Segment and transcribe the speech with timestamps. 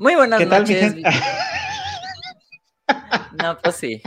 [0.00, 0.96] Muy buenas noches.
[3.42, 4.00] no, pues sí.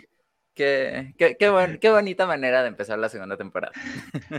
[0.56, 3.74] Qué, qué, qué, bonita manera de empezar la segunda temporada.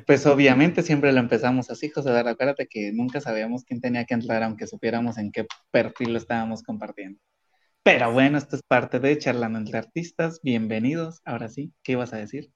[0.04, 2.11] Pues obviamente siempre lo empezamos así, José.
[2.11, 6.64] Acuérdate que nunca sabíamos quién tenía que entrar, aunque supiéramos en qué perfil lo estábamos
[6.64, 7.21] compartiendo.
[7.84, 10.41] Pero bueno, esto es parte de Charlando entre Artistas.
[10.43, 11.21] Bienvenidos.
[11.25, 12.50] Ahora sí, ¿qué ibas a decir?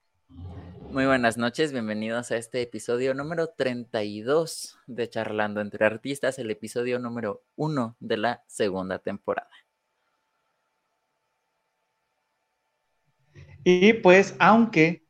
[0.91, 6.97] Muy buenas noches, bienvenidos a este episodio número 32 de Charlando entre Artistas, el episodio
[6.97, 9.51] número 1 de la segunda temporada.
[13.63, 15.05] Y pues, aunque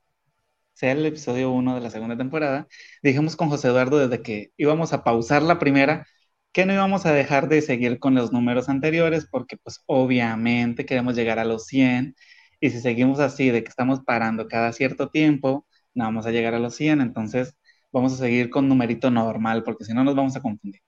[0.74, 2.68] sea el episodio 1 de la segunda temporada,
[3.02, 6.06] dijimos con José Eduardo desde que íbamos a pausar la primera,
[6.52, 11.16] que no íbamos a dejar de seguir con los números anteriores, porque pues obviamente queremos
[11.16, 12.16] llegar a los 100
[12.60, 15.66] y si seguimos así, de que estamos parando cada cierto tiempo,
[16.00, 17.56] no vamos a llegar a los 100, entonces
[17.92, 20.82] vamos a seguir con numerito normal, porque si no nos vamos a confundir.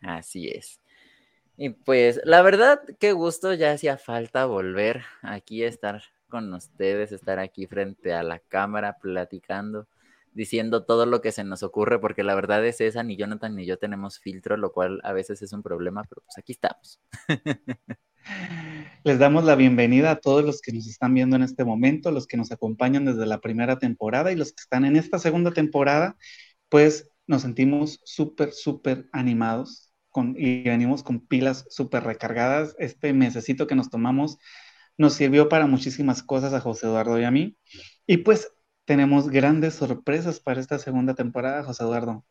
[0.00, 0.80] Así es.
[1.56, 7.10] Y pues la verdad, qué gusto, ya hacía falta volver aquí a estar con ustedes,
[7.10, 9.88] estar aquí frente a la cámara platicando,
[10.32, 13.66] diciendo todo lo que se nos ocurre, porque la verdad es esa, ni Jonathan ni
[13.66, 17.00] yo tenemos filtro, lo cual a veces es un problema, pero pues aquí estamos.
[19.04, 22.26] Les damos la bienvenida a todos los que nos están viendo en este momento, los
[22.26, 26.16] que nos acompañan desde la primera temporada y los que están en esta segunda temporada,
[26.68, 32.74] pues nos sentimos súper, súper animados con, y venimos con pilas súper recargadas.
[32.78, 34.38] Este mesecito que nos tomamos
[34.96, 37.56] nos sirvió para muchísimas cosas a José Eduardo y a mí.
[38.06, 38.52] Y pues
[38.84, 42.24] tenemos grandes sorpresas para esta segunda temporada, José Eduardo.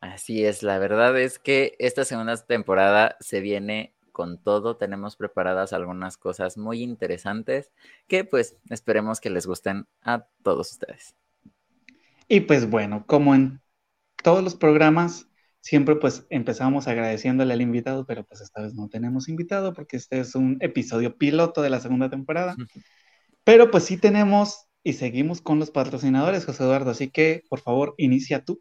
[0.00, 4.78] Así es, la verdad es que esta segunda temporada se viene con todo.
[4.78, 7.70] Tenemos preparadas algunas cosas muy interesantes
[8.08, 11.14] que pues esperemos que les gusten a todos ustedes.
[12.26, 13.60] Y pues bueno, como en
[14.22, 15.28] todos los programas,
[15.60, 20.20] siempre pues empezamos agradeciéndole al invitado, pero pues esta vez no tenemos invitado porque este
[20.20, 22.56] es un episodio piloto de la segunda temporada.
[23.44, 27.94] Pero pues sí tenemos y seguimos con los patrocinadores, José Eduardo, así que por favor,
[27.98, 28.60] inicia tú.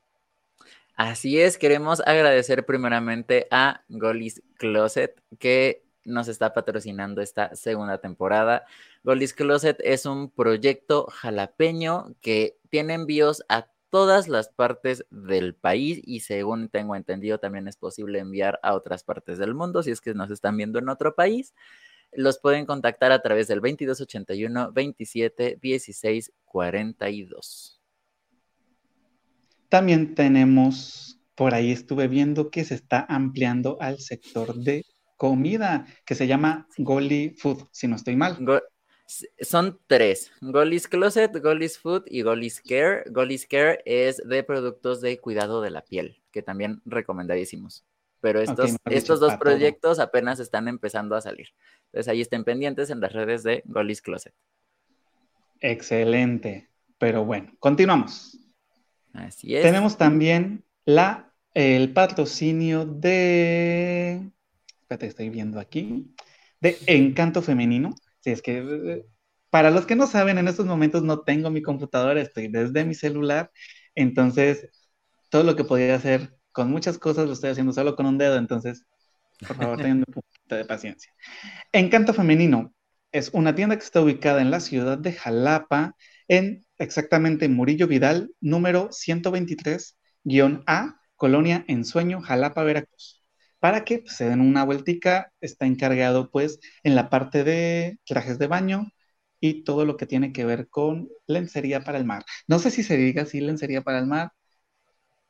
[0.96, 8.66] Así es, queremos agradecer primeramente a Golis Closet que nos está patrocinando esta segunda temporada.
[9.04, 16.00] Golis Closet es un proyecto jalapeño que tiene envíos a todas las partes del país
[16.02, 20.00] y según tengo entendido también es posible enviar a otras partes del mundo si es
[20.00, 21.54] que nos están viendo en otro país.
[22.14, 27.75] Los pueden contactar a través del 2281 27 16 42.
[29.70, 34.86] También tenemos, por ahí estuve viendo que se está ampliando al sector de
[35.18, 38.38] comida, que se llama Goli Food, si no estoy mal.
[39.40, 43.04] son tres, Golis Closet, Golis Food y Golis Care.
[43.10, 47.86] Golis Care es de productos de cuidado de la piel, que también recomendadísimos.
[48.22, 51.50] Pero estos, estos dos proyectos apenas están empezando a salir.
[51.86, 54.34] Entonces ahí estén pendientes en las redes de Golis Closet.
[55.62, 56.70] Excelente.
[56.98, 58.45] Pero bueno, continuamos.
[59.62, 64.30] Tenemos también la, el patrocinio de.
[64.82, 66.14] Espérate, estoy viendo aquí.
[66.60, 67.94] De Encanto Femenino.
[68.20, 69.06] Si es que.
[69.50, 72.94] Para los que no saben, en estos momentos no tengo mi computadora, estoy desde mi
[72.94, 73.52] celular.
[73.96, 74.70] Entonces,
[75.30, 78.38] todo lo que podía hacer con muchas cosas lo estoy haciendo solo con un dedo.
[78.38, 78.86] Entonces,
[79.48, 81.14] por favor, tengan un poquito de paciencia.
[81.72, 82.74] Encanto Femenino
[83.12, 85.96] es una tienda que está ubicada en la ciudad de Jalapa,
[86.28, 93.24] en exactamente Murillo Vidal, número 123-A, Colonia Ensueño, Jalapa, Veracruz.
[93.60, 98.38] Para que pues, se den una vueltica, está encargado pues en la parte de trajes
[98.38, 98.92] de baño
[99.40, 102.24] y todo lo que tiene que ver con lencería para el mar.
[102.48, 104.32] No sé si se diga así lencería para el mar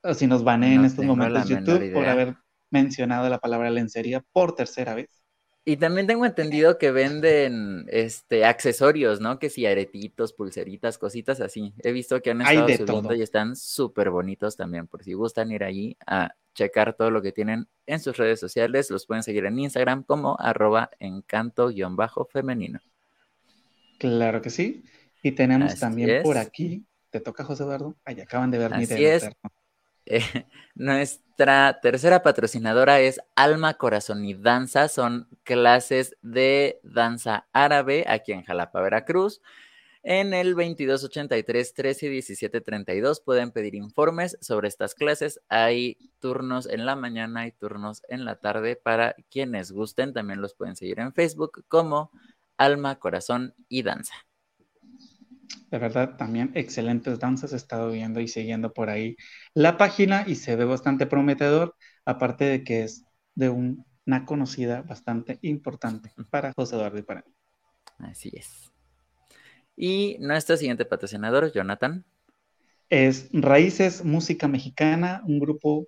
[0.03, 2.35] o si nos van en estos momentos YouTube por haber
[2.69, 5.09] mencionado la palabra lencería por tercera vez.
[5.67, 9.39] Y también tengo entendido que venden este accesorios, ¿no?
[9.39, 11.73] Que si aretitos, pulseritas, cositas así.
[11.79, 14.85] He visto que han estado subiendo y están súper bonitos también.
[14.85, 18.91] Por si gustan ir allí a checar todo lo que tienen en sus redes sociales,
[18.91, 22.79] los pueden seguir en Instagram como arroba encanto-femenino.
[23.97, 24.83] Claro que sí.
[25.23, 27.95] Y tenemos también por aquí, ¿te toca José Eduardo?
[28.05, 29.31] Ahí acaban de ver mi dedo.
[30.05, 30.19] Eh,
[30.75, 34.87] nuestra tercera patrocinadora es Alma, Corazón y Danza.
[34.87, 39.41] Son clases de danza árabe aquí en Jalapa, Veracruz.
[40.07, 45.41] En el 2283 13 17 32 pueden pedir informes sobre estas clases.
[45.49, 50.13] Hay turnos en la mañana y turnos en la tarde para quienes gusten.
[50.13, 52.11] También los pueden seguir en Facebook como
[52.55, 54.13] Alma, Corazón y Danza.
[55.71, 57.53] De verdad, también excelentes danzas.
[57.53, 59.15] He estado viendo y siguiendo por ahí
[59.53, 61.75] la página y se ve bastante prometedor,
[62.05, 63.03] aparte de que es
[63.35, 67.33] de un una conocida bastante importante para José Eduardo y para mí.
[67.99, 68.71] Así es.
[69.75, 72.05] Y nuestro siguiente patrocinador, Jonathan.
[72.89, 75.87] Es Raíces Música Mexicana, un grupo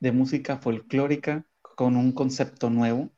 [0.00, 3.10] de música folclórica con un concepto nuevo.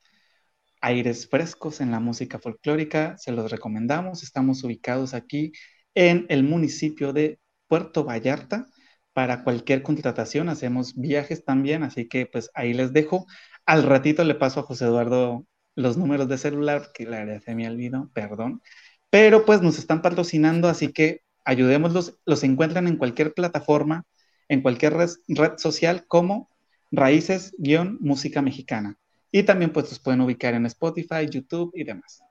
[0.81, 4.23] Aires frescos en la música folclórica, se los recomendamos.
[4.23, 5.53] Estamos ubicados aquí
[5.95, 8.67] en el municipio de Puerto Vallarta.
[9.13, 13.27] Para cualquier contratación hacemos viajes también, así que pues ahí les dejo.
[13.67, 17.55] Al ratito le paso a José Eduardo los números de celular, que la verdad se
[17.55, 18.63] me olvidó, perdón.
[19.11, 22.19] Pero pues nos están patrocinando, así que ayudémoslos.
[22.27, 24.05] Los encuentran en cualquier plataforma,
[24.49, 25.11] en cualquier red,
[25.57, 26.51] social como
[26.91, 28.99] Raíces-Música Mexicana.
[29.31, 32.23] Y también pues los pueden ubicar en Spotify, YouTube y demás.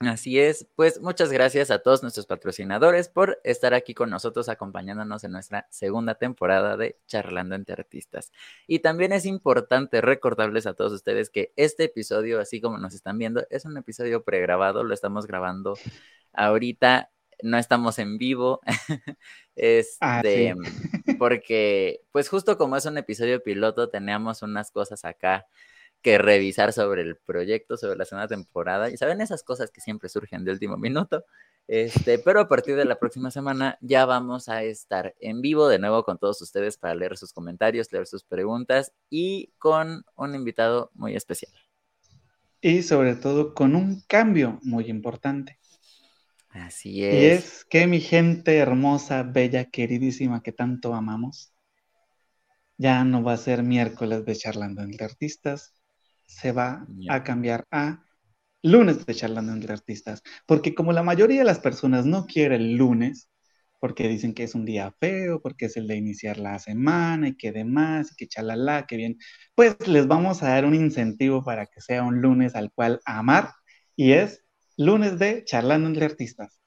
[0.00, 5.24] Así es, pues muchas gracias a todos nuestros patrocinadores por estar aquí con nosotros acompañándonos
[5.24, 8.32] en nuestra segunda temporada de Charlando entre Artistas.
[8.66, 13.18] Y también es importante recordarles a todos ustedes que este episodio, así como nos están
[13.18, 15.78] viendo, es un episodio pregrabado, lo estamos grabando
[16.32, 17.10] ahorita,
[17.42, 18.60] no estamos en vivo,
[20.00, 20.54] ah, este,
[21.24, 25.46] porque pues justo como es un episodio piloto, teníamos unas cosas acá
[26.02, 28.90] que revisar sobre el proyecto, sobre la segunda temporada.
[28.90, 31.24] Y saben esas cosas que siempre surgen de último minuto.
[31.66, 35.78] Este, pero a partir de la próxima semana ya vamos a estar en vivo de
[35.78, 40.90] nuevo con todos ustedes para leer sus comentarios, leer sus preguntas y con un invitado
[40.92, 41.52] muy especial.
[42.60, 45.58] Y sobre todo con un cambio muy importante.
[46.54, 47.14] Así es.
[47.14, 51.52] Y es que mi gente hermosa, bella, queridísima que tanto amamos,
[52.78, 55.74] ya no va a ser miércoles de charlando entre artistas,
[56.26, 58.04] se va a cambiar a
[58.62, 62.76] lunes de charlando entre artistas, porque como la mayoría de las personas no quiere el
[62.76, 63.30] lunes,
[63.80, 67.36] porque dicen que es un día feo, porque es el de iniciar la semana y
[67.36, 69.18] que demás, y que chalala, que bien,
[69.54, 73.50] pues les vamos a dar un incentivo para que sea un lunes al cual amar,
[73.96, 74.43] y es
[74.76, 76.60] lunes de charlando entre artistas.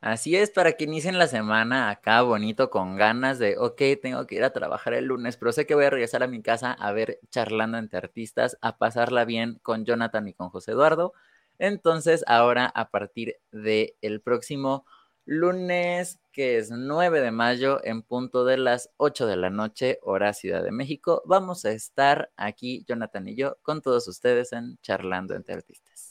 [0.00, 4.36] Así es, para que inicien la semana acá bonito, con ganas de, ok, tengo que
[4.36, 6.92] ir a trabajar el lunes, pero sé que voy a regresar a mi casa a
[6.92, 11.12] ver charlando entre artistas, a pasarla bien con Jonathan y con José Eduardo.
[11.58, 14.84] Entonces, ahora a partir del el próximo
[15.24, 20.32] lunes, que es 9 de mayo, en punto de las 8 de la noche, hora
[20.34, 25.34] Ciudad de México, vamos a estar aquí, Jonathan y yo, con todos ustedes en Charlando
[25.34, 26.05] entre Artistas.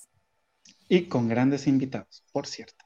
[0.88, 2.86] Y con grandes invitados, por cierto.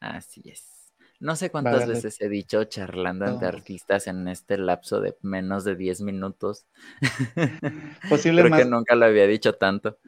[0.00, 0.78] Así es.
[1.20, 5.74] No sé cuántas veces he dicho charlando entre artistas en este lapso de menos de
[5.74, 6.66] 10 minutos.
[8.08, 9.98] Posible Creo que nunca lo había dicho tanto.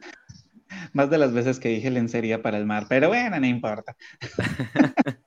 [0.93, 3.97] Más de las veces que dije lencería para el mar, pero bueno, no importa.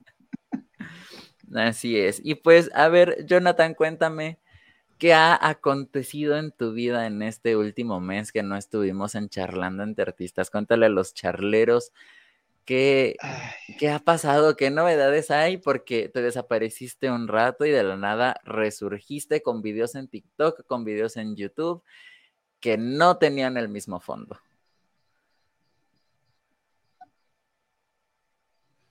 [1.55, 2.21] Así es.
[2.25, 4.39] Y pues, a ver, Jonathan, cuéntame,
[5.05, 9.83] ¿qué ha acontecido en tu vida en este último mes que no estuvimos en charlando
[9.83, 10.49] entre artistas?
[10.49, 11.93] Cuéntale a los charleros
[12.65, 13.17] ¿Qué,
[13.79, 14.57] ¿Qué, ha pasado?
[14.57, 15.59] ¿Qué novedades hay?
[15.59, 20.85] Porque te desapareciste un rato y de la nada resurgiste con videos en TikTok, con
[20.85, 21.83] videos en YouTube
[22.61, 24.39] que no tenían el mismo fondo.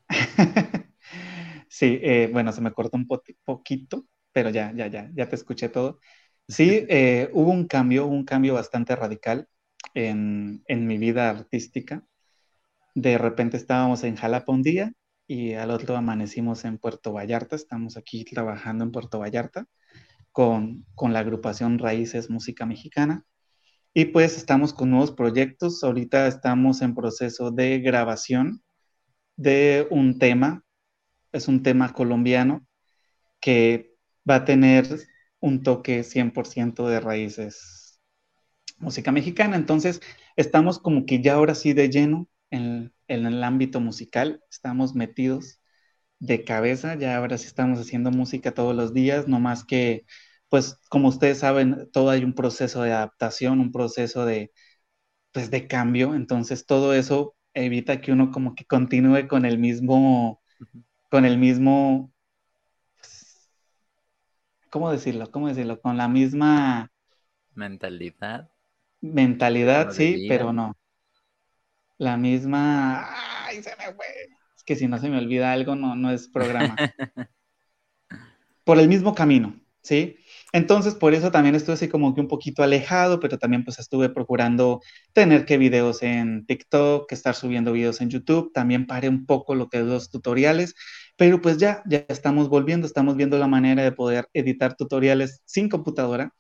[1.70, 5.70] Sí, eh, bueno, se me cortó un poquito, pero ya, ya, ya, ya te escuché
[5.70, 6.00] todo.
[6.48, 9.48] Sí, eh, hubo un cambio, un cambio bastante radical
[9.94, 12.06] en, en mi vida artística
[12.96, 14.94] de repente estábamos en Jalapa un día
[15.28, 17.56] y al otro amanecimos en Puerto Vallarta.
[17.56, 19.66] Estamos aquí trabajando en Puerto Vallarta
[20.32, 23.26] con, la agrupación Raíces Música Mexicana.
[23.94, 25.84] Y pues estamos con nuevos proyectos.
[25.84, 28.64] Ahorita estamos en proceso de grabación
[29.36, 30.64] de un tema.
[31.32, 32.66] Es un tema colombiano
[33.40, 33.93] que
[34.30, 34.88] va a tener
[35.40, 37.84] un toque 100% de raíces
[38.84, 39.56] música mexicana.
[39.56, 40.02] Entonces,
[40.36, 45.62] estamos como que ya ahora sí de lleno en, el ámbito musical, estamos metidos
[46.20, 50.06] de cabeza, ya ahora sí estamos haciendo música todos los días, no más que,
[50.50, 54.52] pues como ustedes saben, todo hay un proceso de adaptación, un proceso de,
[55.34, 60.42] pues, de cambio, entonces todo eso evita que uno como que continúe con el mismo,
[61.10, 62.13] con el mismo,
[64.74, 65.30] ¿cómo decirlo?
[65.30, 65.80] ¿Cómo decirlo?
[65.80, 66.92] Con la misma
[67.54, 68.50] mentalidad.
[69.02, 70.76] Mentalidad, sí, pero no
[71.98, 73.08] la misma.
[73.46, 74.06] ¡Ay, se me fue!
[74.56, 76.76] Es que si no se me olvida algo, no, no es programa.
[78.64, 80.18] por el mismo camino, ¿sí?
[80.52, 84.10] Entonces, por eso también estuve así como que un poquito alejado, pero también pues estuve
[84.10, 84.82] procurando
[85.14, 89.56] tener que videos en TikTok, que estar subiendo videos en YouTube, también paré un poco
[89.56, 90.76] lo que es los tutoriales,
[91.16, 95.70] pero pues ya, ya estamos volviendo, estamos viendo la manera de poder editar tutoriales sin
[95.70, 96.34] computadora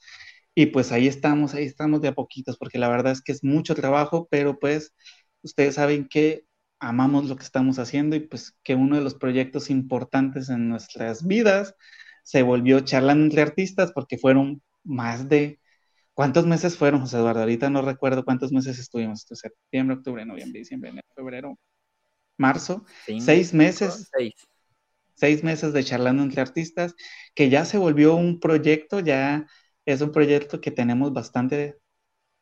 [0.56, 3.44] Y pues ahí estamos, ahí estamos de a poquitos, porque la verdad es que es
[3.44, 4.94] mucho trabajo, pero pues
[5.42, 6.46] ustedes saben que
[6.80, 11.26] amamos lo que estamos haciendo y pues que uno de los proyectos importantes en nuestras
[11.26, 11.76] vidas
[12.24, 15.60] se volvió charlando entre artistas porque fueron más de...
[16.14, 17.42] ¿Cuántos meses fueron, José Eduardo?
[17.42, 19.26] Ahorita no recuerdo cuántos meses estuvimos.
[19.28, 21.60] Septiembre, octubre, noviembre, diciembre, enero, febrero,
[22.38, 22.86] marzo.
[23.20, 24.10] seis meses.
[24.16, 24.34] Seis.
[25.16, 26.96] Seis meses de charlando entre artistas,
[27.36, 29.48] que ya se volvió un proyecto, ya
[29.86, 31.78] es un proyecto que tenemos bastante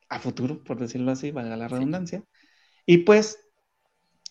[0.08, 2.24] a futuro, por decirlo así, valga la redundancia.
[2.86, 3.38] Y pues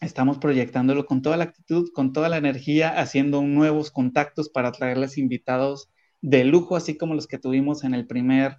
[0.01, 5.17] estamos proyectándolo con toda la actitud, con toda la energía, haciendo nuevos contactos para traerles
[5.17, 8.57] invitados de lujo, así como los que tuvimos en el primer,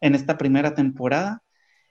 [0.00, 1.42] en esta primera temporada.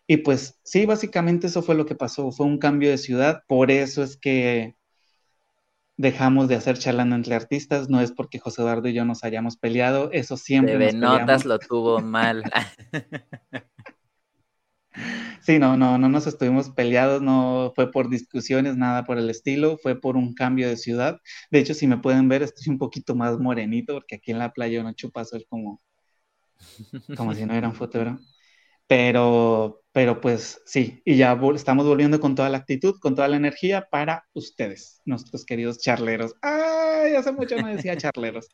[0.08, 3.72] Y pues sí, básicamente eso fue lo que pasó, fue un cambio de ciudad, por
[3.72, 4.76] eso es que
[5.98, 9.58] dejamos de hacer charlando entre artistas, no es porque José Eduardo y yo nos hayamos
[9.58, 10.78] peleado, eso siempre.
[10.78, 12.44] De notas lo tuvo mal.
[15.42, 19.78] Sí, no, no, no nos estuvimos peleados, no fue por discusiones, nada por el estilo,
[19.78, 21.20] fue por un cambio de ciudad.
[21.52, 24.54] De hecho, si me pueden ver, estoy un poquito más morenito, porque aquí en la
[24.54, 25.82] playa no chupa sol como,
[27.18, 28.20] como si no era un futuro.
[28.88, 33.38] Pero, pero pues sí, y ya estamos volviendo con toda la actitud, con toda la
[33.38, 36.36] energía para ustedes, nuestros queridos charleros.
[36.42, 38.50] Ay, hace mucho no decía charleros.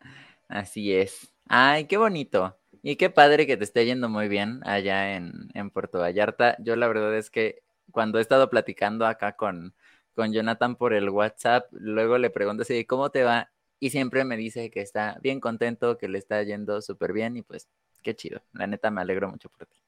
[0.48, 1.32] Así es.
[1.48, 2.56] Ay, qué bonito.
[2.82, 6.56] Y qué padre que te esté yendo muy bien allá en, Puerto Vallarta.
[6.60, 9.74] Yo la verdad es que cuando he estado platicando acá con,
[10.14, 14.36] con Jonathan por el WhatsApp, luego le pregunto si cómo te va y siempre me
[14.36, 17.68] dice que está bien contento, que le está yendo súper bien y pues
[18.02, 18.42] qué chido.
[18.52, 19.83] La neta me alegro mucho por ti.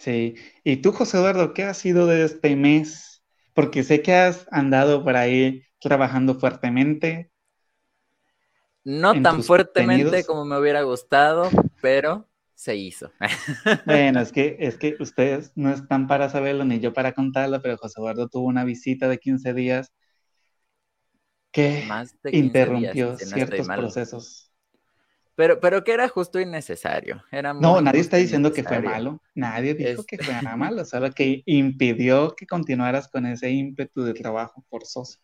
[0.00, 3.22] Sí, y tú José Eduardo, ¿qué ha sido de este mes?
[3.52, 7.30] Porque sé que has andado por ahí trabajando fuertemente,
[8.82, 11.50] no tan fuertemente como me hubiera gustado,
[11.82, 13.10] pero se hizo.
[13.86, 17.76] Bueno, es que, es que ustedes no están para saberlo ni yo para contarlo, pero
[17.76, 19.92] José Eduardo tuvo una visita de 15 días
[21.52, 21.84] que
[22.32, 24.49] interrumpió ciertos procesos.
[25.40, 27.24] Pero, pero que era justo y necesario.
[27.32, 29.22] Era no, nadie está diciendo que fue malo.
[29.34, 34.62] Nadie dijo que fue malo, solo que impidió que continuaras con ese ímpetu de trabajo
[34.68, 35.18] forzoso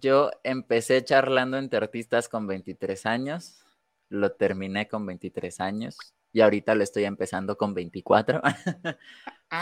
[0.00, 3.64] yo empecé charlando entre artistas con 23 años,
[4.08, 5.96] lo terminé con 23 años
[6.32, 8.40] y ahorita lo estoy empezando con 24.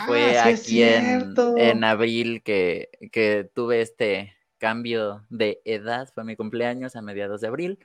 [0.05, 6.95] Fue ah, aquí en, abril que, que tuve este cambio de edad, fue mi cumpleaños
[6.95, 7.79] a mediados de abril.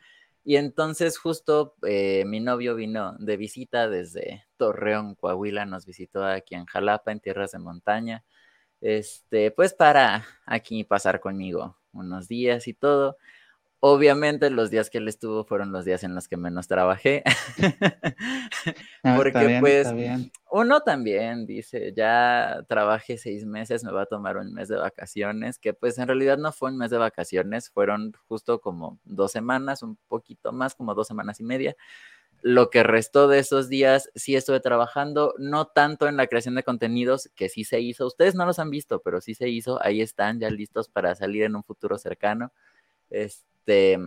[0.44, 6.54] Y entonces justo eh, mi novio vino de visita desde Torreón, Coahuila, nos visitó aquí
[6.54, 8.24] en Jalapa, en tierras de montaña,
[8.82, 13.16] este, pues para aquí pasar conmigo unos días y todo.
[13.80, 17.22] Obviamente los días que él estuvo fueron los días en los que menos trabajé.
[19.02, 19.88] Ah, Porque pues
[20.56, 25.58] uno también dice, ya trabajé seis meses, me va a tomar un mes de vacaciones,
[25.58, 29.82] que pues en realidad no fue un mes de vacaciones, fueron justo como dos semanas,
[29.82, 31.74] un poquito más, como dos semanas y media.
[32.40, 36.62] Lo que restó de esos días sí estuve trabajando, no tanto en la creación de
[36.62, 38.06] contenidos, que sí se hizo.
[38.06, 39.82] Ustedes no los han visto, pero sí se hizo.
[39.82, 42.52] Ahí están, ya listos para salir en un futuro cercano.
[43.10, 43.98] Este,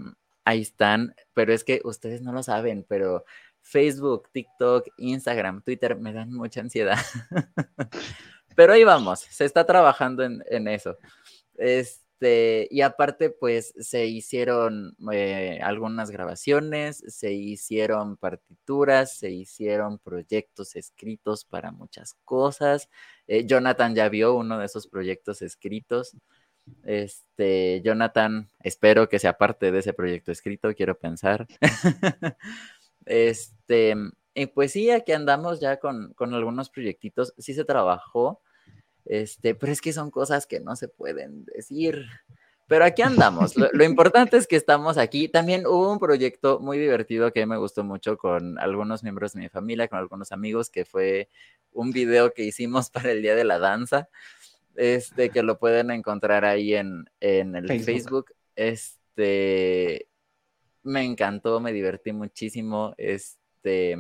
[0.46, 3.26] ahí están, pero es que ustedes no lo saben, pero
[3.68, 6.98] Facebook, TikTok, Instagram, Twitter me dan mucha ansiedad.
[8.56, 10.98] pero ahí vamos, se está trabajando en, eso.
[11.58, 20.76] Este, y aparte, pues se hicieron eh, algunas grabaciones, se hicieron partituras, se hicieron proyectos
[20.76, 22.90] escritos para muchas cosas.
[23.28, 26.16] Eh, Jonathan ya vio uno de esos proyectos escritos.
[26.84, 31.48] Este, Jonathan, espero que sea parte de ese proyecto escrito, quiero pensar.
[33.08, 33.96] este,
[34.34, 37.34] y pues sí, aquí andamos ya con, con algunos proyectitos.
[37.38, 38.42] Sí se trabajó
[39.08, 42.06] este, pero es que son cosas que no se pueden decir.
[42.68, 43.56] Pero aquí andamos.
[43.56, 45.30] Lo, importante es que estamos aquí.
[45.30, 49.50] También hubo un proyecto muy divertido que me gustó mucho con algunos miembros de mi
[49.50, 51.30] familia, con algunos amigos, que fue
[51.72, 54.10] un video que hicimos para el Día de la Danza.
[54.76, 57.86] Este, que lo pueden encontrar ahí en, en el Facebook.
[57.86, 58.36] Facebook.
[58.56, 60.08] Este,
[60.84, 62.94] me encantó, me divertí muchísimo.
[62.98, 63.98] Este,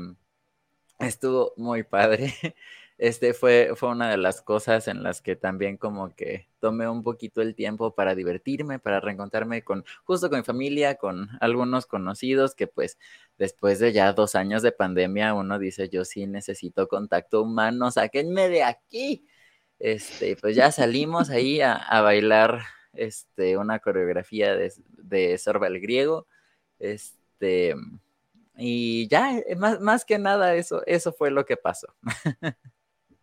[0.99, 2.33] estuvo muy padre.
[2.97, 7.03] este fue, fue una de las cosas en las que también como que tomé un
[7.03, 12.55] poquito el tiempo para divertirme, para reencontrarme con, justo con mi familia, con algunos conocidos
[12.55, 12.97] que pues
[13.37, 18.49] después de ya dos años de pandemia uno dice yo sí necesito contacto humano, sáquenme
[18.49, 19.25] de aquí.
[19.79, 22.61] Este, pues ya salimos ahí a, bailar
[22.93, 26.27] este, una coreografía de, de Sorba el Griego.
[26.79, 27.75] Este,
[28.57, 31.87] Y ya, eh, más, más que nada, eso, eso fue lo que pasó.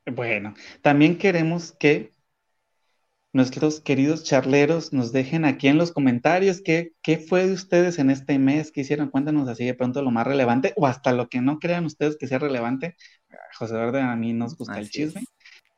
[0.07, 2.15] bueno, también queremos que
[3.35, 8.11] nuestros queridos charleros nos dejen aquí en los comentarios qué, qué fue de ustedes en
[8.11, 11.41] este mes, qué hicieron, cuéntanos así de pronto lo más relevante o hasta lo que
[11.41, 12.95] no crean ustedes que sea relevante.
[13.59, 15.25] José Eduardo, a mí nos gusta el chisme.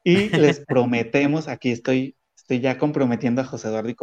[0.04, 2.15] Y les prometemos, aquí estoy,
[2.46, 3.96] estoy ya comprometiendo a José Eduardo y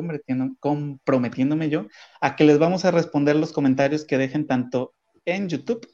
[0.60, 1.88] comprometiéndome yo
[2.20, 5.88] a que les vamos a responder los comentarios que dejen tanto en YouTube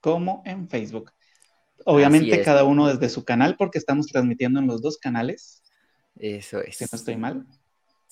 [0.00, 1.12] como en Facebook.
[1.84, 5.62] Obviamente cada uno desde su canal porque estamos transmitiendo en los dos canales.
[6.16, 6.76] Eso es.
[6.76, 7.46] Si no estoy mal.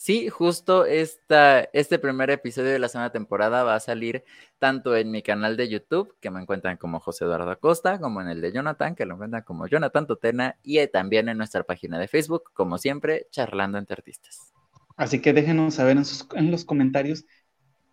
[0.02, 4.25] Sí, justo esta, este primer episodio de la segunda temporada va a salir
[4.59, 8.28] tanto en mi canal de YouTube, que me encuentran como José Eduardo Acosta, como en
[8.28, 12.09] el de Jonathan, que lo encuentran como Jonathan Totena, y también en nuestra página de
[12.09, 14.54] Facebook, como siempre, charlando entre artistas.
[14.97, 16.04] Así que déjenos saber en,
[16.35, 17.26] en los comentarios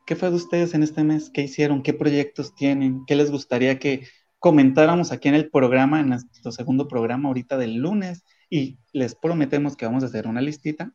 [0.06, 3.80] qué fue de ustedes en este mes, qué hicieron, qué proyectos tienen, qué les gustaría
[3.80, 4.08] que
[4.40, 9.76] comentáramos aquí en el programa, en nuestro segundo programa ahorita del lunes y les prometemos
[9.76, 10.94] que vamos a hacer una listita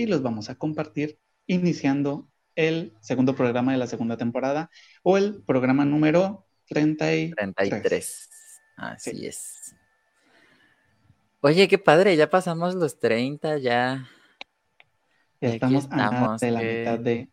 [0.00, 4.70] y los vamos a compartir iniciando el segundo programa de la segunda temporada
[5.02, 7.34] o el programa número 33.
[7.36, 8.30] 33.
[8.76, 9.76] Así es.
[11.42, 14.08] Oye, qué padre, ya pasamos los 30, ya.
[15.40, 17.28] Ya estamos, a de la mitad de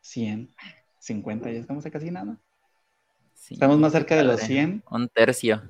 [0.00, 0.54] 100,
[0.98, 2.40] 50, ya estamos a casi nada.
[3.48, 4.82] estamos más cerca de los 100.
[4.90, 5.62] Un tercio.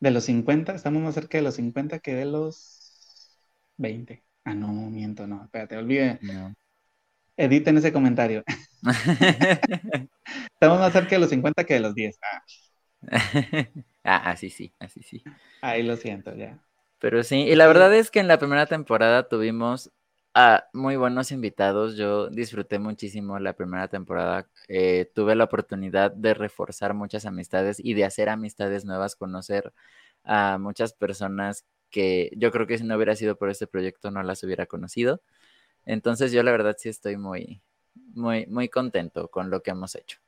[0.00, 3.38] De los 50, estamos más cerca de los 50 que de los
[3.76, 4.24] 20.
[4.44, 6.18] Ah, no, miento, no, espérate, olvide.
[7.36, 8.42] Editen ese comentario.
[10.52, 12.18] estamos más cerca de los 50 que de los 10.
[12.22, 12.42] Ah.
[14.04, 15.22] ah, así sí, así sí.
[15.60, 16.58] Ahí lo siento, ya.
[16.98, 19.90] Pero sí, y la verdad es que en la primera temporada tuvimos
[20.34, 21.96] a muy buenos invitados.
[21.96, 24.48] Yo disfruté muchísimo la primera temporada.
[24.68, 29.72] Eh, tuve la oportunidad de reforzar muchas amistades y de hacer amistades nuevas, conocer
[30.24, 34.24] a muchas personas que yo creo que si no hubiera sido por este proyecto no
[34.24, 35.22] las hubiera conocido.
[35.86, 37.62] Entonces yo la verdad sí estoy muy,
[38.14, 40.18] muy, muy contento con lo que hemos hecho.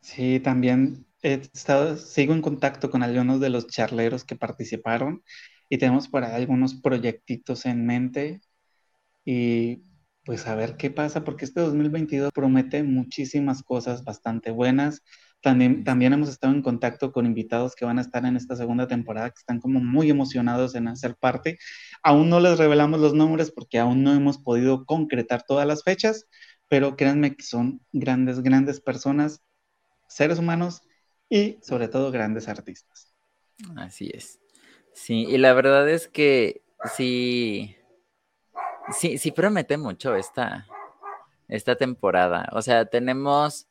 [0.00, 5.22] Sí, también he estado, sigo en contacto con algunos de los charleros que participaron
[5.70, 8.40] y tenemos por ahí algunos proyectitos en mente
[9.24, 9.82] y
[10.24, 15.02] pues a ver qué pasa, porque este 2022 promete muchísimas cosas bastante buenas.
[15.44, 18.88] También, también hemos estado en contacto con invitados que van a estar en esta segunda
[18.88, 21.58] temporada, que están como muy emocionados en hacer parte.
[22.02, 26.26] Aún no les revelamos los nombres porque aún no hemos podido concretar todas las fechas,
[26.66, 29.42] pero créanme que son grandes, grandes personas,
[30.08, 30.80] seres humanos
[31.28, 33.14] y sobre todo grandes artistas.
[33.76, 34.40] Así es.
[34.94, 36.62] Sí, y la verdad es que
[36.96, 37.76] sí,
[38.98, 40.66] sí, sí promete mucho esta,
[41.48, 42.48] esta temporada.
[42.52, 43.68] O sea, tenemos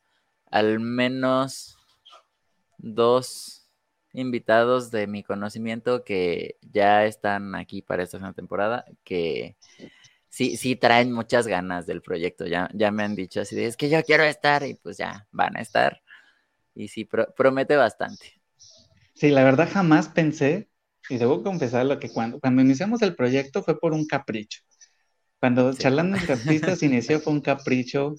[0.54, 1.76] al menos
[2.78, 3.68] dos
[4.12, 9.56] invitados de mi conocimiento que ya están aquí para esta temporada, que
[10.28, 12.46] sí, sí traen muchas ganas del proyecto.
[12.46, 15.56] Ya, ya me han dicho así es que yo quiero estar y pues ya van
[15.56, 16.00] a estar.
[16.72, 18.40] Y sí, promete bastante.
[19.14, 20.68] Sí, la verdad jamás pensé
[21.08, 24.60] y debo confesar lo que cuando, cuando iniciamos el proyecto fue por un capricho.
[25.40, 28.14] Cuando Charlando entre Artistas inició fue un capricho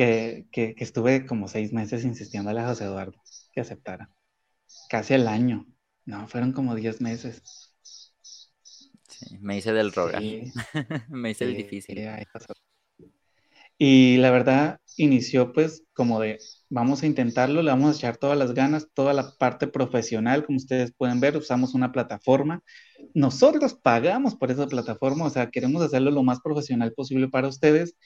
[0.00, 3.20] que, que, estuve como seis meses insistiendo a José Eduardo
[3.52, 4.10] que aceptara.
[4.88, 5.66] Casi el año.
[6.06, 7.42] No, fueron como diez meses.
[7.82, 10.22] Sí, me hice del rogar.
[11.10, 12.00] me hice el difícil.
[13.76, 16.38] y la verdad inició pues como de
[16.70, 20.56] vamos a intentarlo, le vamos a echar todas las ganas, toda la parte profesional, como
[20.56, 22.62] ustedes pueden ver, usamos una plataforma.
[23.12, 27.96] Nosotros pagamos por esa plataforma, o sea, queremos hacerlo lo más profesional posible para ustedes.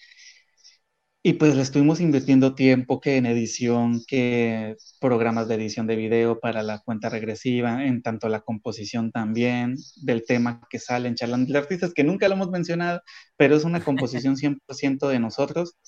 [1.27, 6.39] Y pues le estuvimos invirtiendo tiempo que en edición, que programas de edición de video
[6.39, 11.51] para la cuenta regresiva, en tanto la composición también, del tema que sale en Charlando
[11.51, 13.01] de Artistas, que nunca lo hemos mencionado,
[13.39, 15.79] pero es una composición 100% de nosotros.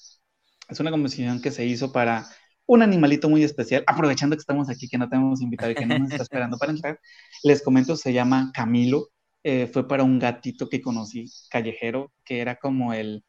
[0.70, 2.26] Es una composición que se hizo para
[2.64, 5.98] un animalito muy especial, aprovechando que estamos aquí, que no tenemos invitado y que no
[5.98, 6.98] nos está esperando para entrar,
[7.42, 9.10] les comento, se llama Camilo,
[9.44, 13.22] eh, fue para un gatito que conocí, callejero, que era como el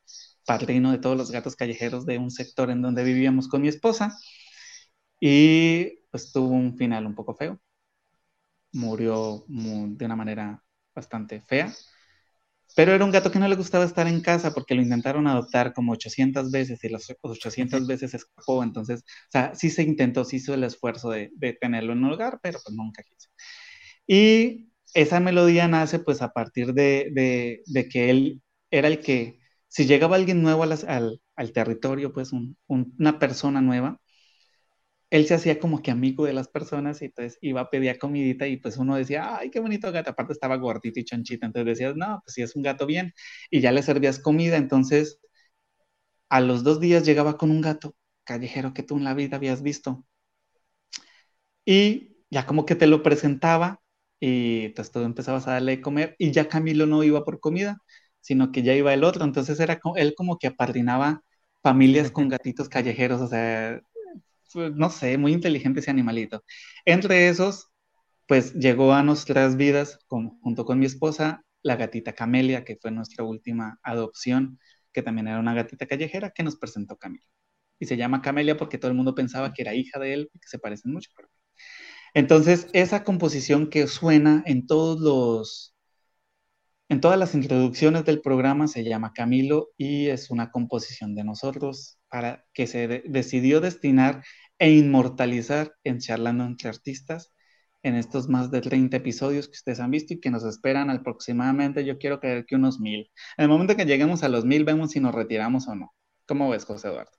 [0.47, 4.17] padrino de todos los gatos callejeros de un sector en donde vivíamos con mi esposa,
[5.19, 7.60] y pues tuvo un final un poco feo,
[8.71, 10.63] murió de una manera
[10.95, 11.73] bastante fea,
[12.75, 15.73] pero era un gato que no le gustaba estar en casa porque lo intentaron adoptar
[15.73, 18.63] como 800 veces y las 800 veces escapó.
[18.63, 22.39] Entonces, o sea, sí se intentó, sí hizo el esfuerzo de, tenerlo en un lugar,
[22.41, 23.29] pero pues nunca quiso.
[24.07, 30.15] Y esa melodía nace pues a partir de, que él era el que, si llegaba
[30.15, 32.32] alguien nuevo al, al, territorio, pues
[32.67, 33.99] una persona nueva,
[35.10, 38.47] él se hacía como que amigo de las personas y entonces iba a pedir comidita
[38.47, 41.95] y pues uno decía, ay, qué bonito gato, aparte estaba gordito y chonchito, entonces decías,
[41.95, 43.13] no, pues si es un gato bien,
[43.49, 45.19] y ya le servías comida, entonces
[46.30, 49.62] a los dos días llegaba con un gato callejero que tú en la vida habías
[49.62, 50.06] visto.
[51.65, 53.82] Y ya como que te lo presentaba
[54.19, 57.77] y entonces tú empezabas a darle de comer y ya Camilo no iba por comida,
[58.27, 61.23] sino que ya iba el otro, entonces era él como que apardinaba
[61.63, 63.79] familias con gatitos callejeros, o sea,
[64.53, 66.43] pues, no sé, muy inteligente ese animalito.
[66.83, 67.69] Entre esos,
[68.27, 73.23] pues llegó a nuestras vidas junto con mi esposa la gatita Camelia, que fue nuestra
[73.23, 74.59] última adopción,
[74.91, 77.25] que también era una gatita callejera que nos presentó Camilo.
[77.79, 80.49] Y se llama Camelia porque todo el mundo pensaba que era hija de él, que
[80.49, 81.11] se parecen mucho.
[82.13, 85.76] Entonces, esa composición que suena en todos los
[86.89, 92.00] en todas las introducciones del programa se llama Camilo y es una composición de nosotros
[92.10, 94.23] para que se decidió destinar
[94.58, 97.34] e inmortalizar en Charlando entre Artistas
[97.84, 101.86] en estos más de 30 episodios que ustedes han visto y que nos esperan aproximadamente,
[101.86, 103.10] yo quiero creer que unos mil.
[103.38, 105.93] En el momento que lleguemos a los mil, vemos si nos retiramos o no.
[106.26, 107.12] ¿Cómo ves, José Eduardo?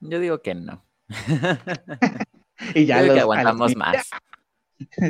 [0.00, 0.86] Yo digo que no.
[2.74, 4.08] y ya lo que aguantamos más.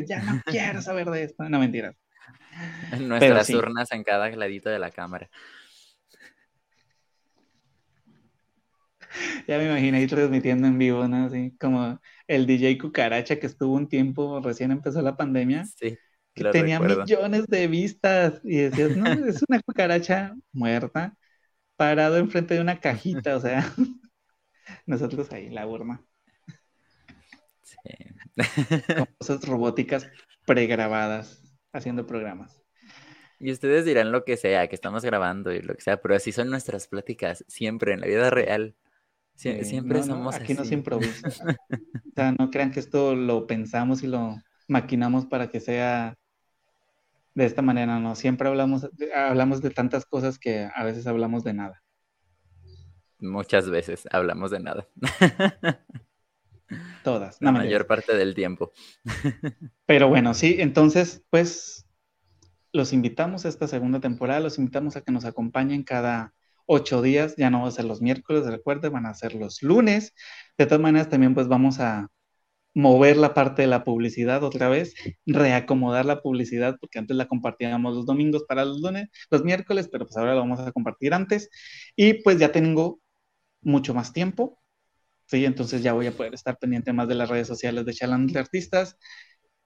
[0.08, 1.46] Ya, no quiero saber de esto.
[1.46, 1.94] No, mentiras.
[3.00, 5.30] Nuestras urnas en cada ladito de la cámara.
[9.46, 11.26] Ya me imaginé ahí transmitiendo en vivo, ¿no?
[11.26, 15.64] Así como el DJ Cucaracha que estuvo un tiempo, recién empezó la pandemia.
[15.64, 15.96] Sí.
[16.34, 21.16] Que tenía millones de vistas y decías, no, es una cucaracha muerta
[21.76, 23.72] parado enfrente de una cajita, o sea,
[24.86, 26.04] nosotros ahí, la urna.
[27.62, 27.78] Sí.
[28.96, 30.08] Con cosas robóticas
[30.44, 32.62] pregrabadas haciendo programas.
[33.40, 36.32] Y ustedes dirán lo que sea, que estamos grabando y lo que sea, pero así
[36.32, 38.74] son nuestras pláticas, siempre en la vida real.
[39.34, 41.28] siempre somos aquí no se improvisa.
[41.70, 46.18] o sea, no crean que esto lo pensamos y lo maquinamos para que sea
[47.34, 48.16] de esta manera, no.
[48.16, 51.82] Siempre hablamos, hablamos de tantas cosas que a veces hablamos de nada.
[53.20, 54.88] Muchas veces hablamos de nada.
[57.02, 57.38] Todas.
[57.40, 58.72] La mayor parte del tiempo.
[59.86, 61.86] Pero bueno, sí, entonces, pues
[62.72, 66.34] los invitamos a esta segunda temporada, los invitamos a que nos acompañen cada
[66.66, 70.14] ocho días, ya no va a ser los miércoles, recuerden, van a ser los lunes.
[70.58, 72.08] De todas maneras, también pues vamos a
[72.74, 74.94] mover la parte de la publicidad otra vez,
[75.26, 80.04] reacomodar la publicidad, porque antes la compartíamos los domingos para los lunes, los miércoles, pero
[80.06, 81.50] pues ahora lo vamos a compartir antes.
[81.96, 83.00] Y pues ya tengo
[83.62, 84.60] mucho más tiempo,
[85.28, 85.44] ¿sí?
[85.44, 88.40] Entonces ya voy a poder estar pendiente más de las redes sociales de Challenge de
[88.40, 88.98] Artistas.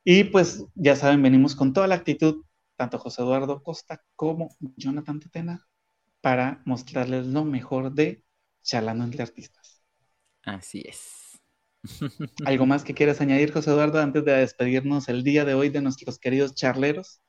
[0.05, 2.45] Y pues ya saben, venimos con toda la actitud,
[2.77, 5.67] tanto José Eduardo Costa como Jonathan Tetena,
[6.21, 8.25] para mostrarles lo mejor de
[8.63, 9.83] Charlando entre Artistas.
[10.45, 11.41] Así es.
[12.45, 15.81] ¿Algo más que quieras añadir, José Eduardo, antes de despedirnos el día de hoy de
[15.81, 17.21] nuestros queridos charleros?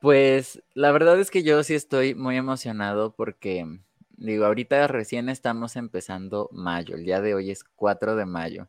[0.00, 3.80] Pues la verdad es que yo sí estoy muy emocionado porque
[4.16, 8.68] Digo, ahorita recién estamos empezando mayo, el día de hoy es 4 de mayo.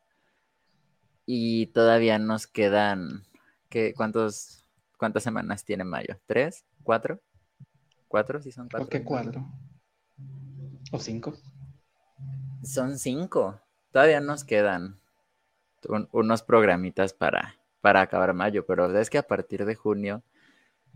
[1.25, 3.25] Y todavía nos quedan,
[3.69, 4.65] ¿qué, cuántos,
[4.97, 6.19] ¿cuántas semanas tiene mayo?
[6.25, 6.65] ¿Tres?
[6.83, 7.19] ¿Cuatro?
[8.07, 8.41] ¿Cuatro?
[8.41, 8.85] ¿Sí son cuatro?
[8.85, 9.45] ¿Por qué cuatro?
[10.91, 11.35] ¿O cinco?
[12.63, 13.59] Son cinco.
[13.91, 14.99] Todavía nos quedan
[16.11, 20.23] unos programitas para, para acabar mayo, pero es que a partir de junio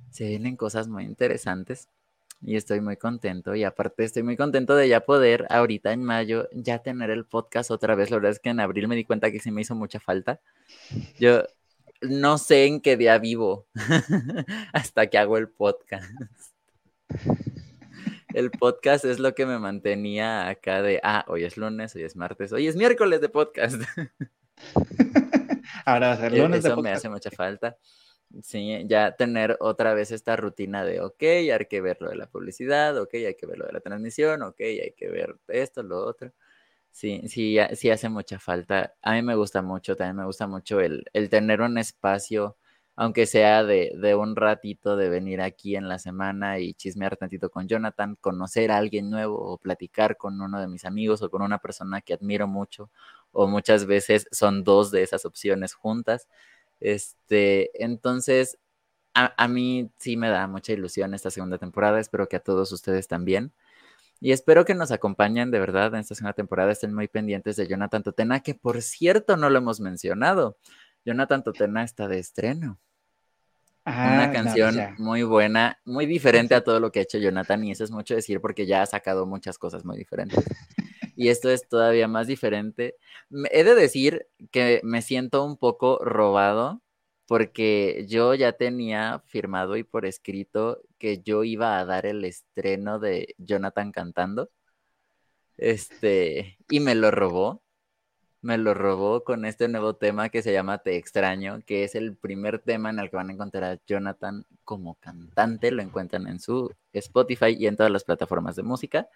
[0.09, 1.87] se vienen cosas muy interesantes
[2.41, 3.55] y estoy muy contento.
[3.55, 7.71] Y aparte estoy muy contento de ya poder ahorita en mayo ya tener el podcast
[7.71, 8.11] otra vez.
[8.11, 10.39] La verdad es que en abril me di cuenta que sí me hizo mucha falta.
[11.19, 11.43] Yo
[12.01, 13.67] no sé en qué día vivo
[14.73, 16.09] hasta que hago el podcast.
[18.33, 22.15] El podcast es lo que me mantenía acá de, ah, hoy es lunes, hoy es
[22.15, 23.81] martes, hoy es miércoles de podcast.
[25.85, 26.63] Ahora va a ser lunes.
[26.63, 27.77] Eso me hace mucha falta.
[28.43, 32.27] Sí, ya tener otra vez esta rutina de, ok, hay que ver lo de la
[32.27, 36.05] publicidad, ok, hay que ver lo de la transmisión, ok, hay que ver esto, lo
[36.05, 36.31] otro.
[36.91, 38.95] Sí, sí, sí hace mucha falta.
[39.01, 42.57] A mí me gusta mucho, también me gusta mucho el, el tener un espacio,
[42.95, 47.49] aunque sea de, de, un ratito de venir aquí en la semana y chismear tantito
[47.51, 51.41] con Jonathan, conocer a alguien nuevo o platicar con uno de mis amigos o con
[51.41, 52.91] una persona que admiro mucho,
[53.31, 56.27] o muchas veces son dos de esas opciones juntas.
[56.79, 58.57] Este, entonces,
[59.13, 61.99] a, mí sí me da mucha ilusión esta segunda temporada.
[61.99, 63.51] Espero que a todos ustedes también.
[64.21, 66.71] Y espero que nos acompañen de verdad en esta segunda temporada.
[66.71, 70.57] Estén muy pendientes de Jonathan Totena, que por cierto no lo hemos mencionado.
[71.05, 72.79] Jonathan Totena está de estreno.
[73.85, 77.71] Una ah, canción muy buena, muy diferente a todo lo que ha hecho Jonathan, y
[77.71, 80.37] eso es mucho decir porque ya ha sacado muchas cosas muy diferentes.
[81.19, 82.95] y esto es todavía más diferente.
[83.51, 86.81] He de decir que me siento un poco robado
[87.27, 92.99] porque yo ya tenía firmado y por escrito que yo iba a dar el estreno
[92.99, 94.49] de Jonathan cantando.
[95.57, 97.61] Este, y me lo robó.
[98.41, 102.15] Me lo robó con este nuevo tema que se llama Te extraño, que es el
[102.15, 105.71] primer tema en el que van a encontrar a Jonathan como cantante.
[105.71, 109.09] Lo encuentran en su Spotify y en todas las plataformas de música.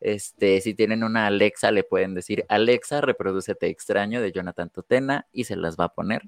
[0.00, 5.26] Este, si tienen una Alexa, le pueden decir Alexa, reproduce Te extraño de Jonathan Totena
[5.32, 6.22] y se las va a poner.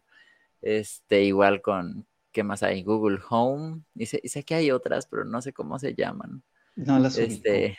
[0.63, 2.83] Este, igual con, ¿qué más hay?
[2.83, 3.83] Google Home.
[3.95, 6.43] Y sé, que hay otras, pero no sé cómo se llaman.
[6.75, 7.79] No las este,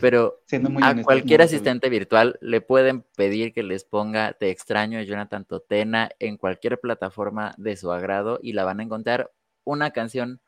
[0.00, 0.40] Pero
[0.82, 6.36] a cualquier asistente virtual le pueden pedir que les ponga Te extraño Jonathan Totena en
[6.36, 9.32] cualquier plataforma de su agrado y la van a encontrar
[9.64, 10.40] una canción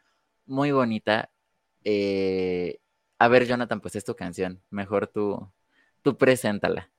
[0.46, 1.30] muy bonita.
[1.84, 2.80] Eh,
[3.20, 4.62] a ver, Jonathan, pues es tu canción.
[4.70, 5.52] Mejor tú,
[6.00, 6.90] tú preséntala.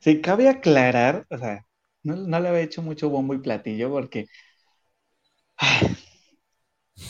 [0.00, 1.66] Sí, cabe aclarar, o sea,
[2.02, 4.26] no, le había hecho mucho bombo y platillo porque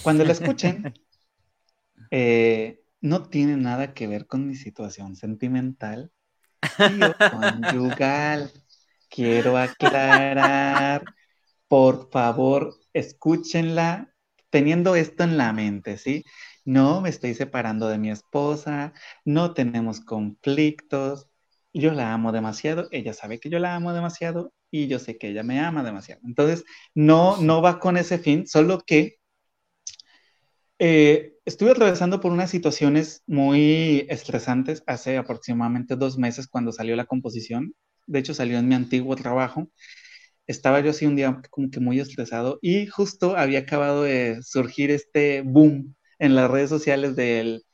[0.04, 0.94] cuando la escuchen,
[2.12, 6.12] eh, no tiene nada que ver con mi situación sentimental
[6.78, 8.52] o conyugal.
[9.09, 11.02] Quiero aclarar,
[11.66, 14.14] por favor, escúchenla
[14.50, 16.22] teniendo esto en la mente, ¿sí?
[16.66, 18.92] No me estoy separando de mi esposa,
[19.24, 21.29] no tenemos conflictos,
[21.72, 25.29] yo la amo demasiado, ella sabe que yo la amo demasiado y yo sé que
[25.29, 26.20] ella me ama demasiado.
[26.24, 29.18] Entonces, no, no va con ese fin, solo que
[30.79, 37.07] eh, estuve atravesando por unas situaciones muy estresantes hace aproximadamente dos meses cuando salió la
[37.07, 37.74] composición.
[38.07, 39.70] De hecho, salió en mi antiguo trabajo.
[40.46, 44.90] Estaba yo así un día como que muy estresado y justo había acabado de surgir
[44.90, 47.64] este boom en las redes sociales del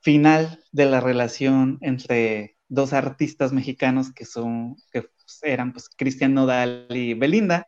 [0.00, 5.06] final de la relación entre dos artistas mexicanos que son, que
[5.42, 7.66] eran pues Cristian Nodal y Belinda,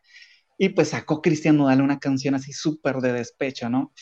[0.57, 3.93] y pues sacó Cristian Nodal una canción así súper de despecho, ¿no?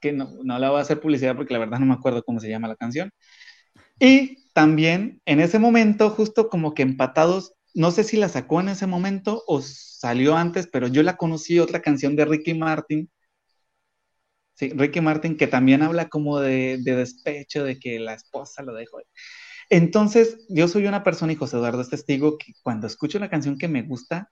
[0.00, 2.40] Que no, no la voy a hacer publicidad porque la verdad no me acuerdo cómo
[2.40, 3.10] se llama la canción.
[3.98, 8.68] Y también en ese momento, justo como que empatados, no sé si la sacó en
[8.68, 13.10] ese momento o salió antes, pero yo la conocí otra canción de Ricky Martin.
[14.56, 18.74] Sí, Ricky Martin, que también habla como de, de despecho, de que la esposa lo
[18.74, 19.00] dejó.
[19.68, 23.58] Entonces, yo soy una persona, y José Eduardo es testigo, que cuando escucho una canción
[23.58, 24.30] que me gusta,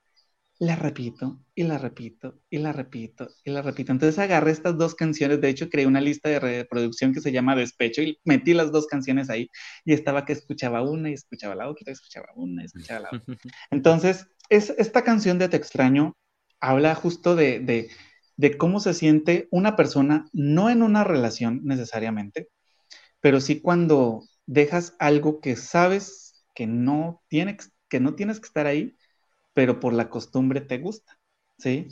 [0.57, 3.91] la repito y la repito y la repito y la repito.
[3.91, 7.55] Entonces agarré estas dos canciones, de hecho creé una lista de reproducción que se llama
[7.55, 9.49] Despecho y metí las dos canciones ahí
[9.83, 13.09] y estaba que escuchaba una y escuchaba la otra, y escuchaba una y escuchaba la
[13.17, 13.35] otra.
[13.69, 16.15] Entonces, es, esta canción de Te extraño
[16.61, 17.89] habla justo de, de,
[18.37, 22.49] de cómo se siente una persona, no en una relación necesariamente,
[23.21, 27.57] pero sí cuando dejas algo que sabes que no, tiene,
[27.89, 28.95] que no tienes que estar ahí,
[29.53, 31.19] pero por la costumbre te gusta,
[31.57, 31.87] ¿sí?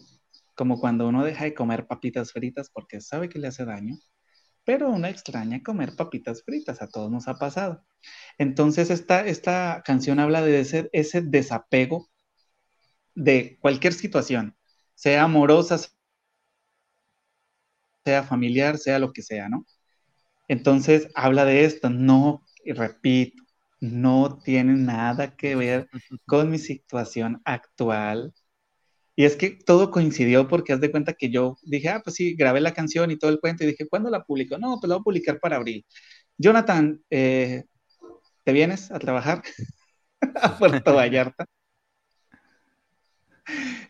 [0.55, 3.97] Como cuando uno deja de comer papitas fritas porque sabe que le hace daño,
[4.65, 7.85] pero uno extraña comer papitas fritas, a todos nos ha pasado.
[8.37, 12.09] Entonces esta, esta canción habla de ese, ese desapego
[13.15, 14.55] de cualquier situación,
[14.95, 15.79] sea amorosa,
[18.05, 19.65] sea familiar, sea lo que sea, ¿no?
[20.47, 23.43] Entonces habla de esto, no, y repito,
[23.79, 25.89] no tiene nada que ver
[26.25, 28.33] con mi situación actual.
[29.15, 32.35] Y es que todo coincidió porque haz de cuenta que yo dije, ah, pues sí,
[32.35, 34.57] grabé la canción y todo el cuento y dije, ¿cuándo la publico?
[34.57, 35.85] No, pues la voy a publicar para abril.
[36.37, 37.65] Jonathan, eh,
[38.43, 39.43] ¿te vienes a trabajar
[40.41, 41.45] a Puerto Vallarta?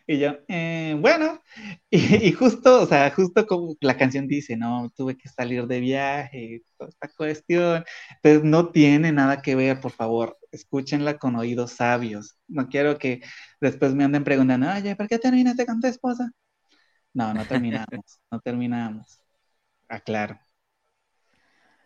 [0.06, 1.40] Y yo, eh, bueno,
[1.90, 6.62] y, justo, o sea, justo como la canción dice, no, tuve que salir de viaje,
[6.76, 7.84] toda esta cuestión,
[8.16, 12.36] entonces no tiene nada que ver, por favor, escúchenla con oídos sabios.
[12.48, 13.22] No quiero que
[13.60, 16.30] después me anden preguntando, oye, ¿por qué terminaste con tu esposa?
[17.14, 17.88] No, no terminamos,
[18.30, 19.20] no terminamos.
[19.88, 20.38] Aclaro.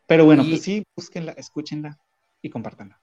[0.07, 1.99] Pero bueno, pues sí, búsquenla, escúchenla
[2.43, 3.01] y compártanla.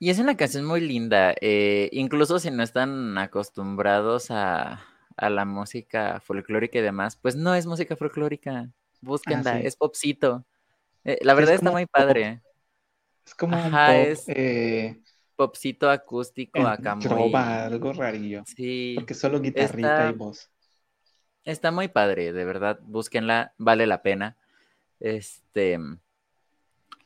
[0.00, 4.84] Y es una canción muy linda, eh, incluso si no están acostumbrados a,
[5.16, 10.46] la música folclórica y demás, pues no es música folclórica, búsquenla, ah, es popcito.
[11.02, 12.40] Eh, la verdad está muy padre.
[13.26, 15.02] Es como un pop, es eh,
[15.34, 17.34] popcito acústico acá muy...
[17.34, 18.44] algo rarillo.
[18.46, 18.92] Sí.
[18.94, 20.48] Porque solo guitarrita y voz.
[21.42, 24.36] Está muy padre, de verdad, búsquenla, vale la pena.
[25.00, 25.80] Este...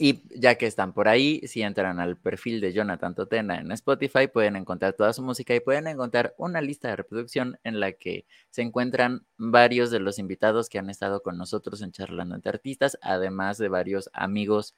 [0.04, 4.26] Y ya que están por ahí, si entran al perfil de Jonathan Totena en Spotify,
[4.26, 8.26] pueden encontrar toda su música y pueden encontrar una lista de reproducción en la que
[8.50, 12.98] se encuentran varios de los invitados que han estado con nosotros en Charlando entre Artistas,
[13.00, 14.74] además de varios amigos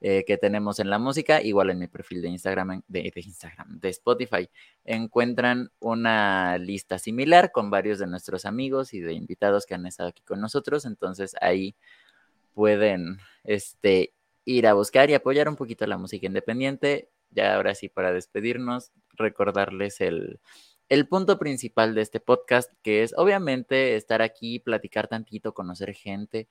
[0.00, 3.90] eh, que tenemos en la música, igual en mi perfil de Instagram, de, Instagram, de
[3.90, 4.48] Spotify,
[4.86, 10.08] encuentran una lista similar con varios de nuestros amigos y de invitados que han estado
[10.08, 10.86] aquí con nosotros.
[10.86, 11.76] Entonces ahí
[12.54, 17.10] pueden este, ir a buscar y apoyar un poquito la música independiente.
[17.30, 20.40] Ya ahora sí, para despedirnos, recordarles el,
[20.88, 26.48] el punto principal de este podcast, que es obviamente estar aquí, platicar tantito, conocer gente,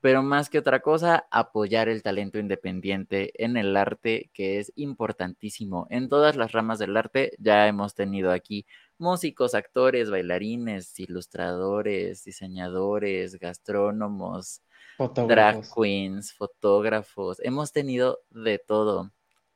[0.00, 5.86] pero más que otra cosa, apoyar el talento independiente en el arte, que es importantísimo.
[5.90, 8.66] En todas las ramas del arte ya hemos tenido aquí
[8.98, 14.62] músicos, actores, bailarines, ilustradores, diseñadores, gastrónomos,
[14.98, 17.38] drag queens, fotógrafos.
[17.42, 19.12] Hemos tenido de todo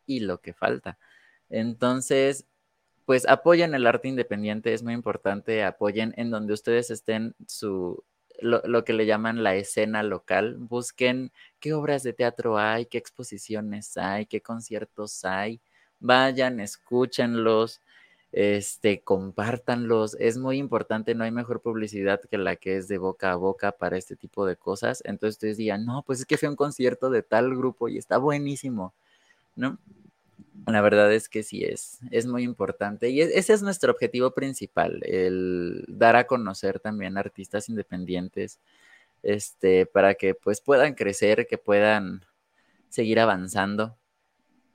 [0.07, 0.99] y lo que falta.
[1.49, 2.47] Entonces,
[3.05, 8.05] pues apoyen el arte independiente, es muy importante, apoyen en donde ustedes estén su,
[8.41, 10.57] lo, que le llaman la escena local.
[10.59, 15.61] Busquen qué obras de teatro hay, qué exposiciones hay, qué conciertos hay.
[15.99, 17.81] Vayan, escúchenlos,
[18.33, 20.17] este, compártanlos.
[20.21, 23.73] Es muy importante, no hay mejor publicidad que la que es de boca a boca
[23.73, 25.03] para este tipo de cosas.
[25.05, 28.19] Entonces ustedes digan, no, pues es que fue un concierto de tal grupo y está
[28.19, 28.95] buenísimo,
[29.57, 29.79] ¿no?
[30.67, 35.01] La verdad es que sí es, es muy importante y ese es nuestro objetivo principal,
[35.05, 38.61] el dar a conocer también artistas independientes,
[39.23, 42.27] este, para que pues puedan crecer, que puedan
[42.91, 43.97] seguir avanzando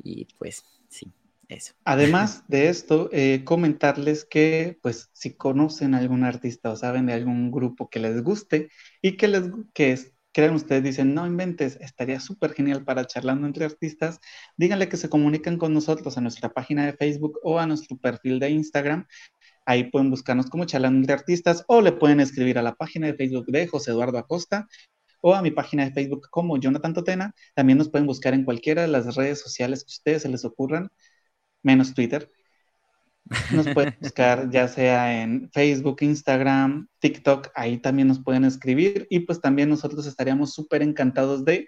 [0.02, 1.12] y pues sí,
[1.50, 1.74] eso.
[1.84, 7.14] Además de esto, eh, comentarles que pues si conocen a algún artista o saben de
[7.14, 8.70] algún grupo que les guste
[9.02, 9.98] y que les que
[10.36, 14.20] crean ustedes, dicen, no inventes, estaría súper genial para charlando entre artistas,
[14.58, 18.40] díganle que se comuniquen con nosotros a nuestra página de Facebook o a nuestro perfil
[18.40, 19.08] de Instagram.
[19.66, 23.14] Ahí pueden buscarnos como charlando entre artistas o le pueden escribir a la página de
[23.14, 24.68] Facebook de José Eduardo Acosta
[25.22, 27.34] o a mi página de Facebook como Jonathan Totena.
[27.56, 30.90] También nos pueden buscar en cualquiera de las redes sociales que ustedes se les ocurran,
[31.66, 32.32] menos Twitter.
[33.52, 39.22] Nos pueden buscar ya sea en Facebook, Instagram, TikTok, ahí también nos pueden escribir y
[39.22, 41.68] pues también nosotros estaríamos súper encantados de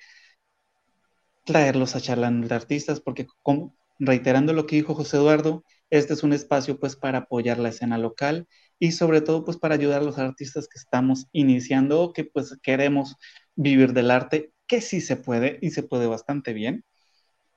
[1.45, 6.23] traerlos a charlar de artistas porque como, reiterando lo que dijo José Eduardo, este es
[6.23, 8.47] un espacio pues para apoyar la escena local
[8.79, 12.55] y sobre todo pues para ayudar a los artistas que estamos iniciando o que pues
[12.61, 13.15] queremos
[13.55, 16.83] vivir del arte, que sí se puede y se puede bastante bien.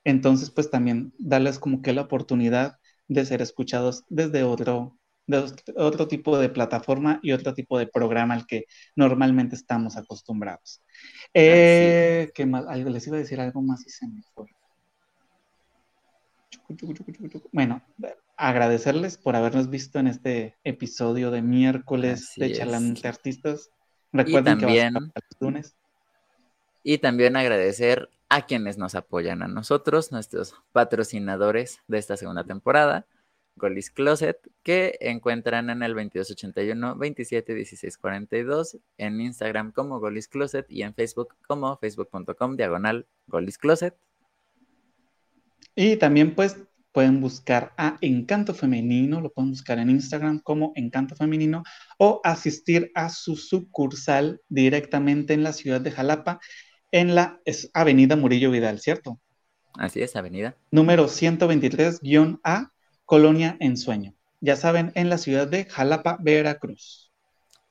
[0.04, 4.96] Entonces pues también darles como que la oportunidad de ser escuchados desde otro,
[5.76, 10.82] otro tipo de plataforma y otro tipo de programa al que normalmente estamos acostumbrados.
[11.34, 12.66] Eh, ¿qué más?
[12.66, 14.46] Algo, les iba a decir algo más y se me fue.
[17.52, 17.82] Bueno,
[18.36, 23.70] agradecerles por habernos visto en este episodio de miércoles de Charlante Artistas.
[24.12, 25.76] Recuerden también, que va a lunes.
[26.82, 33.06] Y también agradecer a quienes nos apoyan a nosotros, nuestros patrocinadores de esta segunda temporada,
[33.56, 37.66] Golis Closet, que encuentran en el 2281 27
[38.00, 43.96] 42 en Instagram como Golis Closet y en Facebook como facebook.com diagonal Golis Closet.
[45.74, 46.56] Y también pues
[46.92, 51.64] pueden buscar a Encanto Femenino, lo pueden buscar en Instagram como Encanto Femenino
[51.98, 56.40] o asistir a su sucursal directamente en la ciudad de Jalapa
[56.92, 57.40] en la
[57.74, 59.18] Avenida Murillo Vidal, ¿cierto?
[59.74, 60.56] Así es, Avenida.
[60.70, 62.72] Número 123-A,
[63.04, 64.14] Colonia Ensueño.
[64.40, 67.10] Ya saben, en la ciudad de Jalapa, Veracruz.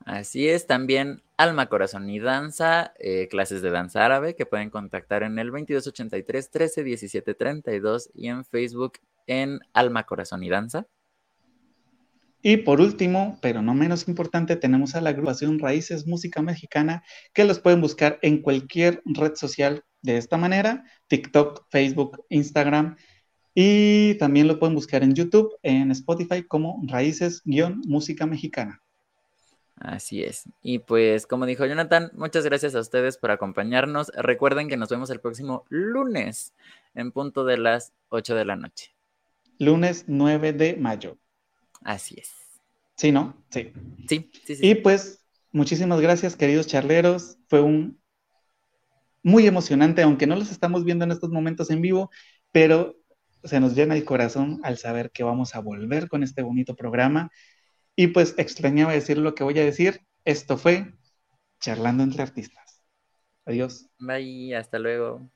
[0.04, 5.22] Así es, también Alma, Corazón y Danza, eh, clases de danza árabe que pueden contactar
[5.22, 8.94] en el 2283 13 17 32 y en Facebook
[9.26, 10.86] en Alma, Corazón y Danza.
[12.42, 17.02] Y por último, pero no menos importante, tenemos a la agrupación Raíces Música Mexicana,
[17.34, 22.96] que los pueden buscar en cualquier red social de esta manera, TikTok, Facebook, Instagram,
[23.54, 28.80] y también lo pueden buscar en YouTube, en Spotify como Raíces-Música Mexicana.
[29.76, 30.44] Así es.
[30.62, 34.12] Y pues, como dijo Jonathan, muchas gracias a ustedes por acompañarnos.
[34.14, 36.54] Recuerden que nos vemos el próximo lunes
[36.94, 38.94] en punto de las 8 de la noche.
[39.58, 41.18] Lunes 9 de mayo.
[41.82, 42.30] Así es.
[42.96, 43.42] Sí, ¿no?
[43.50, 43.72] Sí.
[44.08, 44.68] Sí, sí, sí.
[44.68, 47.38] Y pues, muchísimas gracias, queridos charleros.
[47.48, 48.00] Fue un
[49.22, 52.10] muy emocionante, aunque no los estamos viendo en estos momentos en vivo,
[52.52, 52.96] pero
[53.44, 57.30] se nos llena el corazón al saber que vamos a volver con este bonito programa.
[57.96, 60.00] Y pues extrañaba decir lo que voy a decir.
[60.24, 60.94] Esto fue
[61.60, 62.82] Charlando entre Artistas.
[63.44, 63.88] Adiós.
[63.98, 65.30] Bye, hasta luego.